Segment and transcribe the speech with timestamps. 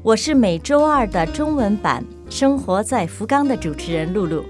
[0.00, 4.44] 我是每周二的中文版《生活在福冈》的主持人露露。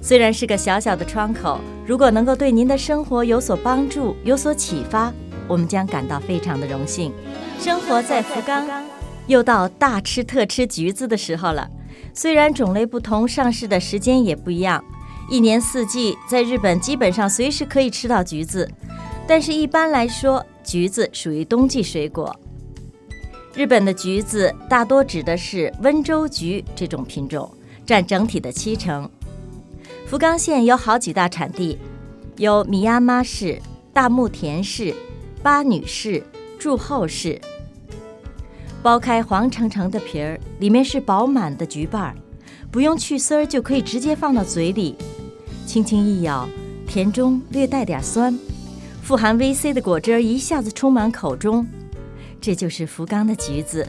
[0.00, 5.12] 虽然是个小小的窗口，如果能够对您的生活有所帮助、有所启发，
[5.46, 7.12] 我们将感到非常的荣幸。
[7.60, 8.66] 生活在福冈，
[9.28, 11.70] 又到大吃特吃橘子的时候了。
[12.12, 14.84] 虽然种类不同，上市的时间也不一样，
[15.30, 18.68] 一年四季在日本基本上随时可以吃到橘子，
[19.24, 22.36] 但是一般来说，橘子属于冬季水果。
[23.54, 27.50] 日本的橘子大多指的是温州橘这种品种，
[27.84, 29.08] 占整体的七成。
[30.06, 31.78] 福冈县有好几大产地，
[32.38, 33.60] 有米亚妈市、
[33.92, 34.94] 大木田市、
[35.42, 36.22] 八女市、
[36.58, 37.38] 筑后市。
[38.82, 42.14] 剥开黄澄澄的皮儿，里面是饱满的橘瓣儿，
[42.70, 44.96] 不用去丝儿就可以直接放到嘴里，
[45.66, 46.48] 轻轻一咬，
[46.86, 48.36] 甜中略带点酸，
[49.02, 51.66] 富含 VC 的果汁一下子充满口中。
[52.42, 53.86] 这就是福冈的橘子。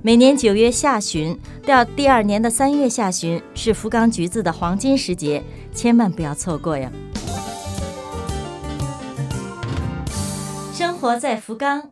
[0.00, 5.40] 每年九月下旬到第二年的三月下旬是福冈橘子的黄金时节，
[5.72, 6.90] 千万不要错过呀！
[10.72, 11.82] 生活在福冈，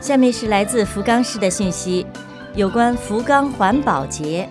[0.00, 2.06] 下面是来自福冈市的讯息，
[2.54, 4.48] 有关福冈环保节。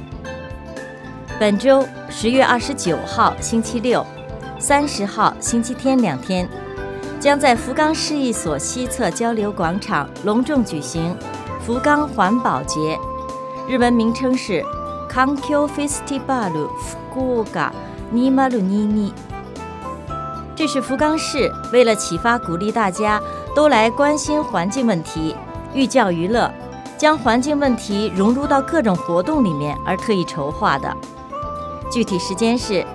[1.39, 4.05] 本周十月二十九号星期六，
[4.59, 6.47] 三十号星期天两天。
[7.19, 11.13] 将在福冈市一所西侧交流广场隆重举行
[11.59, 12.97] 福冈环保节，
[13.67, 14.63] 日文名称是
[15.11, 17.71] Kankyo Festival Fukuoka
[18.13, 19.11] Nimarunini
[20.55, 23.21] 这是福冈市为了启发鼓励大家
[23.53, 25.35] 都来关心环境问题、
[25.73, 26.49] 寓教于乐，
[26.97, 30.95] 将环境问题融入到各种活动里面而特意筹划的。
[31.91, 32.85] 具体时间是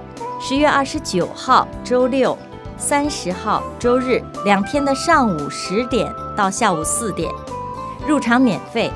[0.40, 2.36] 十月二十九号周六。
[2.84, 7.32] 三十号周日两天的上午十点到下午四点，
[8.06, 8.92] 入场免费。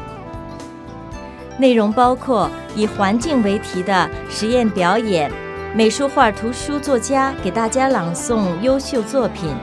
[1.56, 5.32] 内容包括以环境为题的实验表演、
[5.74, 9.56] 美术画、图书作家给大家朗诵优秀作品，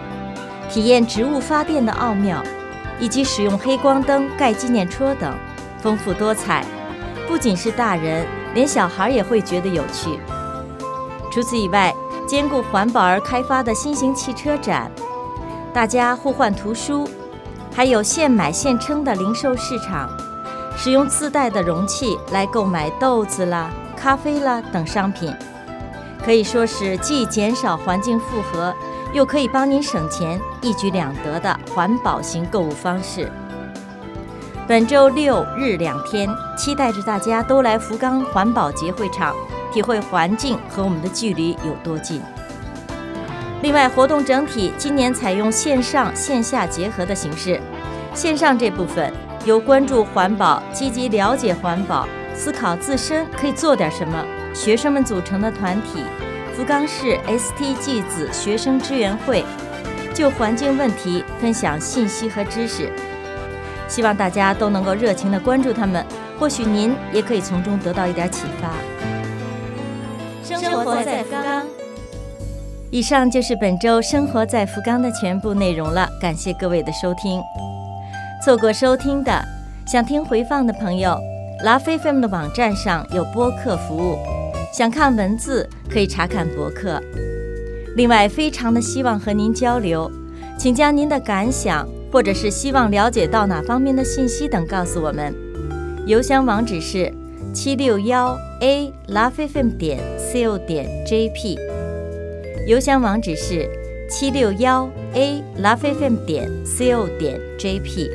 [0.72, 2.42] 体验植物发电的奥妙，
[3.00, 5.38] 以及使用黑光灯盖纪念戳等，
[5.80, 6.66] 丰富多彩。
[7.28, 8.26] 不仅是大人，
[8.56, 10.20] 连小孩也会觉得有趣。
[11.32, 11.94] 除此以外。
[12.28, 14.92] 兼顾环保而开发的新型汽车展，
[15.72, 17.08] 大家互换图书，
[17.72, 20.10] 还有现买现称的零售市场，
[20.76, 25.32] 使用自带的容器来购买豆子啦、咖啡啦等商品，
[26.24, 28.74] 可以说是既减少环境负荷，
[29.14, 33.32] 又可以帮您省钱，一举两得的环保型购物方式。
[34.68, 36.28] 本周六日两天，
[36.58, 39.36] 期待着大家都来福冈环保节会场。
[39.72, 42.20] 体会环境和我们的距离有多近。
[43.62, 47.62] 另外，活动整体今年采用线上线下结合的形式。
[48.16, 56.04] 线上这部分由关注环保、积极了解环保、思考自身可以做点什么学生们组成的团体——
[56.56, 59.46] 福冈市 STG 子学生支援会，
[60.12, 62.92] 就环境问题分享信息和知识。
[63.88, 66.06] 希望大家都能够热情的关注他们，
[66.40, 68.72] 或许您也可以从中得到一点启发。
[70.44, 71.66] 生活在福冈。
[72.92, 77.42] 以上就是本周《生活在福冈》的全部内容了，感谢各位的收听。
[78.44, 79.44] 错过收听的，
[79.86, 81.20] 想听回放的朋友，
[81.64, 84.18] 拉菲 FM 的网站上有播客服务，
[84.72, 87.02] 想看文字可以查看博客。
[87.98, 90.10] 另外，非常的希望和您交流，
[90.58, 95.36] 请将您的感想或者是希望了解到哪方面的信息等告诉我们。
[96.06, 97.12] 邮箱网址是。
[97.54, 101.58] 七六幺 a lovefm 点 co 点 jp，
[102.68, 103.66] 邮箱网址是
[104.10, 108.10] 七六幺 a lovefm 点 co 点 jp。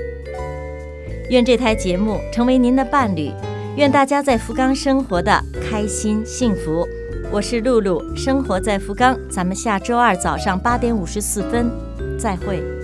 [1.30, 3.30] 愿这台节目成为您的伴侣，
[3.76, 6.86] 愿大家在福冈生活的开心幸福。
[7.30, 11.70] 我是露露，生活在福冈，咱们下周二早上八点五十四分
[12.18, 12.79] 再会。